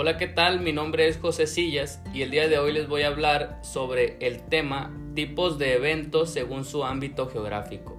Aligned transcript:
Hola, 0.00 0.16
¿qué 0.16 0.28
tal? 0.28 0.60
Mi 0.60 0.72
nombre 0.72 1.08
es 1.08 1.18
José 1.18 1.48
Sillas 1.48 2.00
y 2.14 2.22
el 2.22 2.30
día 2.30 2.46
de 2.46 2.56
hoy 2.56 2.72
les 2.72 2.86
voy 2.86 3.02
a 3.02 3.08
hablar 3.08 3.58
sobre 3.62 4.16
el 4.20 4.42
tema 4.42 4.96
tipos 5.16 5.58
de 5.58 5.74
eventos 5.74 6.30
según 6.30 6.64
su 6.64 6.84
ámbito 6.84 7.28
geográfico. 7.28 7.96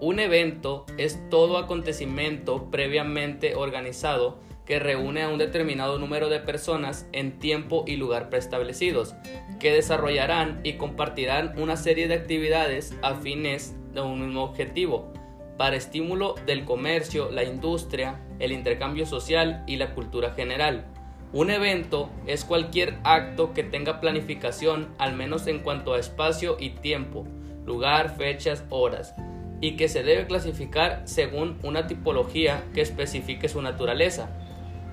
Un 0.00 0.18
evento 0.18 0.86
es 0.98 1.20
todo 1.30 1.56
acontecimiento 1.56 2.68
previamente 2.72 3.54
organizado 3.54 4.40
que 4.66 4.80
reúne 4.80 5.22
a 5.22 5.28
un 5.28 5.38
determinado 5.38 6.00
número 6.00 6.28
de 6.28 6.40
personas 6.40 7.08
en 7.12 7.38
tiempo 7.38 7.84
y 7.86 7.94
lugar 7.94 8.28
preestablecidos, 8.28 9.14
que 9.60 9.72
desarrollarán 9.72 10.60
y 10.64 10.78
compartirán 10.78 11.56
una 11.60 11.76
serie 11.76 12.08
de 12.08 12.14
actividades 12.14 12.92
afines 13.02 13.76
de 13.94 14.00
un 14.00 14.20
mismo 14.20 14.42
objetivo, 14.42 15.12
para 15.56 15.76
estímulo 15.76 16.34
del 16.44 16.64
comercio, 16.64 17.30
la 17.30 17.44
industria, 17.44 18.20
el 18.40 18.50
intercambio 18.50 19.06
social 19.06 19.62
y 19.68 19.76
la 19.76 19.94
cultura 19.94 20.32
general 20.32 20.90
un 21.32 21.50
evento 21.50 22.10
es 22.26 22.44
cualquier 22.44 22.98
acto 23.04 23.52
que 23.52 23.62
tenga 23.62 24.00
planificación, 24.00 24.88
al 24.98 25.14
menos 25.14 25.46
en 25.46 25.60
cuanto 25.60 25.94
a 25.94 25.98
espacio 25.98 26.56
y 26.58 26.70
tiempo, 26.70 27.24
lugar, 27.64 28.16
fechas, 28.16 28.64
horas, 28.68 29.14
y 29.60 29.76
que 29.76 29.88
se 29.88 30.02
debe 30.02 30.26
clasificar 30.26 31.02
según 31.04 31.58
una 31.62 31.86
tipología 31.86 32.64
que 32.74 32.80
especifique 32.80 33.48
su 33.48 33.62
naturaleza. 33.62 34.30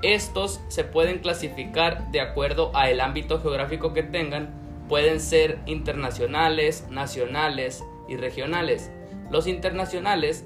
Estos 0.04 0.62
se 0.68 0.84
pueden 0.84 1.20
clasificar 1.20 2.12
de 2.12 2.22
acuerdo 2.22 2.72
a 2.76 2.90
el 2.92 3.02
ámbito 3.02 3.42
geográfico 3.42 3.94
que 3.94 4.04
tengan, 4.04 4.54
pueden 4.88 5.20
ser 5.20 5.60
internacionales, 5.66 6.86
nacionales 6.92 7.84
y 8.08 8.16
regionales. 8.16 8.92
Los 9.32 9.48
internacionales 9.48 10.46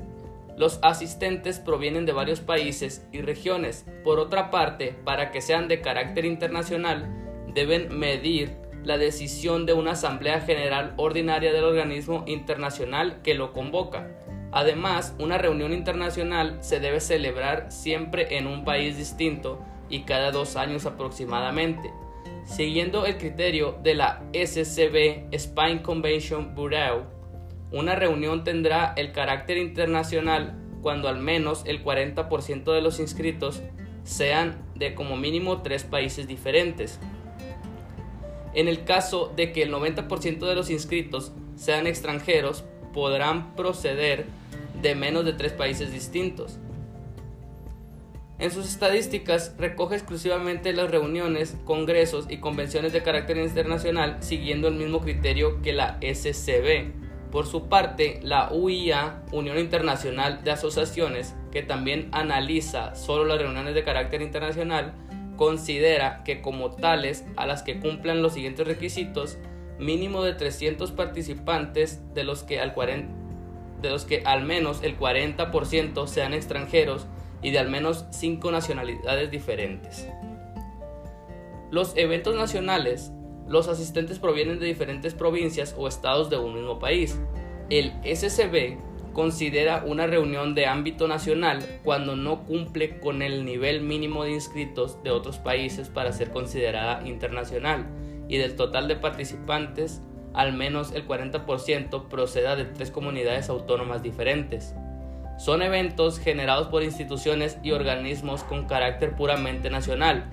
los 0.61 0.77
asistentes 0.83 1.57
provienen 1.57 2.05
de 2.05 2.11
varios 2.11 2.39
países 2.39 3.03
y 3.11 3.21
regiones. 3.21 3.83
Por 4.03 4.19
otra 4.19 4.52
parte, 4.52 4.95
para 5.03 5.31
que 5.31 5.41
sean 5.41 5.67
de 5.67 5.81
carácter 5.81 6.23
internacional, 6.23 7.09
deben 7.52 7.97
medir 7.97 8.58
la 8.83 8.99
decisión 8.99 9.66
de 9.66 9.73
una 9.73 9.94
Asamblea 9.94 10.39
General 10.41 10.94
Ordinaria 10.97 11.52
del 11.52 11.63
organismo 11.63 12.25
internacional 12.27 13.23
que 13.23 13.33
lo 13.33 13.53
convoca. 13.53 14.16
Además, 14.52 15.16
una 15.17 15.39
reunión 15.39 15.73
internacional 15.73 16.59
se 16.61 16.80
debe 16.80 16.99
celebrar 16.99 17.71
siempre 17.71 18.38
en 18.38 18.45
un 18.45 18.64
país 18.64 18.97
distinto 18.97 19.66
y 19.89 20.02
cada 20.02 20.30
dos 20.30 20.58
años 20.58 20.86
aproximadamente. 20.86 21.91
Siguiendo 22.43 23.08
el 23.08 23.17
criterio 23.17 23.80
de 23.81 23.95
la 23.95 24.21
SCB 24.31 25.36
Spine 25.36 25.81
Convention 25.81 26.53
Bureau, 26.53 27.20
una 27.72 27.95
reunión 27.95 28.44
tendrá 28.44 28.94
el 28.97 29.11
carácter 29.11 29.58
internacional 29.58 30.58
cuando 30.81 31.08
al 31.08 31.19
menos 31.19 31.64
el 31.66 31.83
40% 31.83 32.73
de 32.73 32.81
los 32.81 33.00
inscritos 33.00 33.61
sean 34.03 34.58
de 34.75 34.94
como 34.95 35.16
mínimo 35.16 35.61
tres 35.61 35.83
países 35.83 36.27
diferentes. 36.27 36.99
En 38.53 38.67
el 38.67 38.83
caso 38.83 39.31
de 39.36 39.52
que 39.53 39.64
el 39.64 39.72
90% 39.72 40.39
de 40.39 40.55
los 40.55 40.69
inscritos 40.69 41.31
sean 41.55 41.88
extranjeros, 41.88 42.66
podrán 42.94 43.55
proceder 43.55 44.25
de 44.81 44.95
menos 44.95 45.23
de 45.23 45.33
tres 45.33 45.53
países 45.53 45.94
distintos. 45.94 46.58
En 48.39 48.49
sus 48.49 48.67
estadísticas 48.67 49.55
recoge 49.59 49.95
exclusivamente 49.95 50.73
las 50.73 50.89
reuniones, 50.89 51.55
congresos 51.64 52.25
y 52.27 52.38
convenciones 52.38 52.92
de 52.92 53.03
carácter 53.03 53.38
internacional 53.38 54.17
siguiendo 54.22 54.67
el 54.67 54.75
mismo 54.75 54.99
criterio 54.99 55.61
que 55.61 55.73
la 55.73 55.99
SCB, 56.02 56.92
por 57.31 57.47
su 57.47 57.69
parte, 57.69 58.19
la 58.21 58.51
UIA, 58.51 59.23
Unión 59.31 59.57
Internacional 59.57 60.43
de 60.43 60.51
Asociaciones, 60.51 61.33
que 61.51 61.63
también 61.63 62.09
analiza 62.11 62.93
solo 62.95 63.25
las 63.25 63.39
reuniones 63.39 63.73
de 63.73 63.83
carácter 63.83 64.21
internacional, 64.21 64.93
considera 65.37 66.23
que 66.23 66.41
como 66.41 66.71
tales 66.71 67.25
a 67.37 67.45
las 67.45 67.63
que 67.63 67.79
cumplan 67.79 68.21
los 68.21 68.33
siguientes 68.33 68.67
requisitos, 68.67 69.37
mínimo 69.80 70.23
de 70.23 70.33
300 70.33 70.91
participantes 70.91 72.02
de 72.14 72.23
los 72.23 72.43
que 72.43 72.59
al, 72.59 72.75
de 73.81 73.89
los 73.89 74.05
que 74.05 74.21
al 74.25 74.43
menos 74.43 74.83
el 74.83 74.97
40% 74.99 76.08
sean 76.08 76.33
extranjeros 76.33 77.08
y 77.41 77.52
de 77.52 77.59
al 77.59 77.70
menos 77.70 78.05
5 78.11 78.52
nacionalidades 78.52 79.31
diferentes. 79.31 80.08
Los 81.71 81.95
eventos 81.95 82.36
nacionales 82.36 83.11
los 83.52 83.67
asistentes 83.67 84.17
provienen 84.17 84.60
de 84.60 84.66
diferentes 84.66 85.14
provincias 85.14 85.76
o 85.78 85.88
estados 85.88 86.30
de 86.30 86.38
un 86.38 86.54
mismo 86.56 86.80
país. 86.80 87.20
El 87.70 87.92
SCB 88.04 88.78
considera 89.14 89.84
una 89.86 90.08
reunión 90.08 90.56
de 90.56 90.67
ámbito 90.67 91.08
nacional 91.08 91.82
cuando 91.84 92.16
no 92.16 92.45
cumple 92.45 93.00
con 93.00 93.22
el 93.22 93.44
nivel 93.44 93.82
mínimo 93.82 94.23
de 94.23 94.32
inscritos 94.32 95.04
de 95.04 95.12
otros 95.12 95.38
países 95.38 95.89
para 95.89 96.14
ser 96.14 96.32
considerada 96.32 97.06
internacional 97.06 97.88
y 98.30 98.38
del 98.38 98.56
total 98.56 98.88
de 98.88 98.95
participantes 98.95 100.02
al 100.33 100.54
menos 100.54 100.94
el 100.94 101.06
40% 101.06 102.08
proceda 102.08 102.56
de 102.56 102.64
tres 102.64 102.89
comunidades 102.89 103.50
autónomas 103.50 104.02
diferentes. 104.02 104.73
Son 105.38 105.62
eventos 105.62 106.20
generados 106.20 106.68
por 106.68 106.83
instituciones 106.83 107.58
y 107.64 107.72
organismos 107.72 108.44
con 108.44 108.66
carácter 108.66 109.16
puramente 109.16 109.70
nacional, 109.70 110.30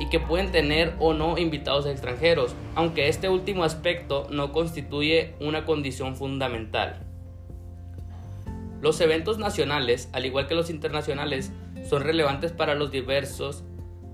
y 0.00 0.08
que 0.08 0.18
pueden 0.18 0.50
tener 0.50 0.94
o 0.98 1.12
no 1.12 1.38
invitados 1.38 1.86
extranjeros, 1.86 2.56
aunque 2.74 3.08
este 3.08 3.28
último 3.28 3.62
aspecto 3.62 4.26
no 4.30 4.50
constituye 4.50 5.34
una 5.40 5.64
condición 5.64 6.16
fundamental. 6.16 7.06
Los 8.80 9.00
eventos 9.02 9.38
nacionales, 9.38 10.08
al 10.12 10.24
igual 10.24 10.46
que 10.46 10.54
los 10.54 10.70
internacionales, 10.70 11.52
son 11.88 12.02
relevantes 12.02 12.50
para 12.50 12.74
los 12.74 12.90
diversos 12.90 13.62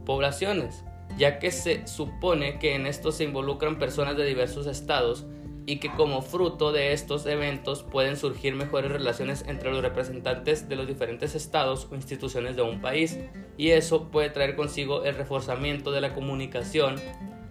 poblaciones, 0.05 0.85
ya 1.17 1.39
que 1.39 1.53
se 1.53 1.87
supone 1.87 2.59
que 2.59 2.75
en 2.75 2.87
estos 2.87 3.15
se 3.15 3.25
involucran 3.25 3.79
personas 3.79 4.17
de 4.17 4.25
diversos 4.25 4.67
estados 4.67 5.25
y 5.67 5.79
que 5.79 5.91
como 5.91 6.23
fruto 6.23 6.71
de 6.71 6.93
estos 6.93 7.27
eventos 7.27 7.83
pueden 7.83 8.17
surgir 8.17 8.55
mejores 8.55 8.91
relaciones 8.91 9.45
entre 9.49 9.73
los 9.73 9.83
representantes 9.83 10.69
de 10.69 10.77
los 10.77 10.87
diferentes 10.87 11.35
estados 11.35 11.89
o 11.91 11.97
instituciones 11.97 12.55
de 12.55 12.63
un 12.63 12.81
país 12.81 13.19
y 13.59 13.71
eso 13.71 14.09
puede 14.09 14.31
traer 14.31 14.55
consigo 14.55 15.05
el 15.05 15.17
reforzamiento 15.17 15.91
de 15.91 16.01
la 16.01 16.15
comunicación, 16.15 16.95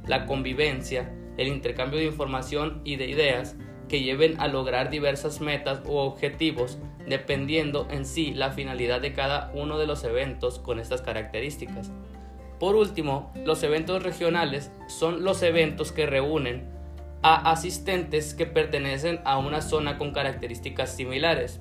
la 0.08 0.26
convivencia, 0.26 1.14
el 1.38 1.50
intercambio 1.50 2.00
de 2.00 2.06
información 2.06 2.82
y 2.86 2.96
de 2.96 3.10
ideas 3.10 3.58
que 3.90 4.02
lleven 4.02 4.40
a 4.40 4.48
lograr 4.48 4.90
diversas 4.90 5.42
metas 5.42 5.82
u 5.86 5.98
objetivos 5.98 6.80
dependiendo 7.06 7.88
en 7.92 8.06
sí 8.06 8.34
la 8.34 8.52
finalidad 8.52 9.02
de 9.02 9.14
cada 9.14 9.52
uno 9.54 9.78
de 9.78 9.88
los 9.88 10.04
eventos 10.06 10.58
con 10.58 10.80
estas 10.80 11.02
características. 11.02 11.92
Por 12.60 12.76
último, 12.76 13.34
los 13.44 13.62
eventos 13.64 14.02
regionales 14.02 14.72
son 14.88 15.24
los 15.24 15.44
eventos 15.44 15.92
que 15.92 16.06
reúnen 16.06 16.75
asistentes 17.34 18.36
que 18.36 18.46
pertenecen 18.46 19.20
a 19.26 19.38
una 19.38 19.62
zona 19.62 19.98
con 19.98 20.12
características 20.12 20.96
similares. 20.96 21.60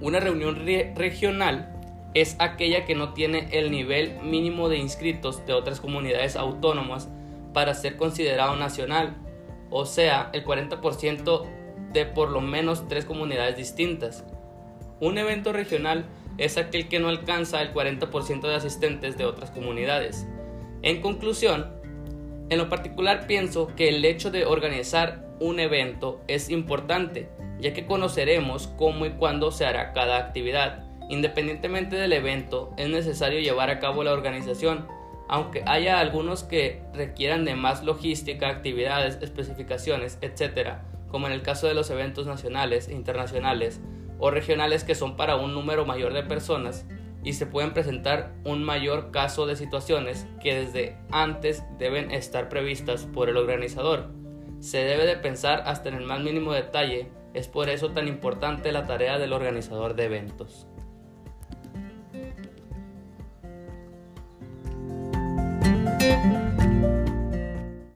Una 0.00 0.20
reunión 0.20 0.66
regional 0.94 1.72
es 2.12 2.36
aquella 2.38 2.84
que 2.84 2.94
no 2.94 3.14
tiene 3.14 3.48
el 3.52 3.70
nivel 3.70 4.18
mínimo 4.22 4.68
de 4.68 4.76
inscritos 4.76 5.44
de 5.46 5.54
otras 5.54 5.80
comunidades 5.80 6.36
autónomas 6.36 7.08
para 7.54 7.72
ser 7.72 7.96
considerado 7.96 8.56
nacional, 8.56 9.16
o 9.70 9.86
sea, 9.86 10.30
el 10.32 10.44
40% 10.44 11.46
de 11.92 12.06
por 12.06 12.30
lo 12.30 12.42
menos 12.42 12.86
tres 12.88 13.06
comunidades 13.06 13.56
distintas. 13.56 14.24
Un 15.00 15.16
evento 15.16 15.52
regional 15.52 16.04
es 16.36 16.58
aquel 16.58 16.88
que 16.88 16.98
no 16.98 17.08
alcanza 17.08 17.62
el 17.62 17.72
40% 17.72 18.42
de 18.42 18.54
asistentes 18.54 19.16
de 19.16 19.24
otras 19.24 19.50
comunidades. 19.50 20.26
En 20.82 21.00
conclusión, 21.00 21.75
en 22.48 22.58
lo 22.58 22.68
particular 22.68 23.26
pienso 23.26 23.74
que 23.74 23.88
el 23.88 24.04
hecho 24.04 24.30
de 24.30 24.44
organizar 24.44 25.26
un 25.40 25.58
evento 25.58 26.20
es 26.28 26.48
importante, 26.48 27.28
ya 27.58 27.72
que 27.72 27.86
conoceremos 27.86 28.68
cómo 28.76 29.04
y 29.06 29.10
cuándo 29.10 29.50
se 29.50 29.66
hará 29.66 29.92
cada 29.92 30.18
actividad. 30.18 30.84
Independientemente 31.08 31.96
del 31.96 32.12
evento, 32.12 32.72
es 32.76 32.88
necesario 32.88 33.40
llevar 33.40 33.70
a 33.70 33.80
cabo 33.80 34.04
la 34.04 34.12
organización, 34.12 34.86
aunque 35.28 35.62
haya 35.66 35.98
algunos 35.98 36.44
que 36.44 36.82
requieran 36.94 37.44
de 37.44 37.56
más 37.56 37.82
logística, 37.82 38.48
actividades, 38.48 39.18
especificaciones, 39.22 40.18
etc., 40.20 40.74
como 41.08 41.26
en 41.26 41.32
el 41.32 41.42
caso 41.42 41.66
de 41.66 41.74
los 41.74 41.90
eventos 41.90 42.26
nacionales 42.26 42.88
internacionales 42.88 43.80
o 44.18 44.30
regionales 44.30 44.84
que 44.84 44.94
son 44.94 45.16
para 45.16 45.36
un 45.36 45.52
número 45.52 45.84
mayor 45.84 46.12
de 46.12 46.22
personas, 46.22 46.86
y 47.26 47.32
se 47.32 47.44
pueden 47.44 47.72
presentar 47.72 48.34
un 48.44 48.62
mayor 48.62 49.10
caso 49.10 49.46
de 49.46 49.56
situaciones 49.56 50.28
que 50.40 50.54
desde 50.54 50.96
antes 51.10 51.64
deben 51.76 52.12
estar 52.12 52.48
previstas 52.48 53.04
por 53.04 53.28
el 53.28 53.36
organizador. 53.36 54.12
Se 54.60 54.78
debe 54.84 55.06
de 55.06 55.16
pensar 55.16 55.64
hasta 55.66 55.88
en 55.88 55.96
el 55.96 56.04
más 56.04 56.20
mínimo 56.20 56.52
detalle, 56.52 57.10
es 57.34 57.48
por 57.48 57.68
eso 57.68 57.90
tan 57.90 58.06
importante 58.06 58.70
la 58.70 58.86
tarea 58.86 59.18
del 59.18 59.32
organizador 59.32 59.96
de 59.96 60.04
eventos. 60.04 60.68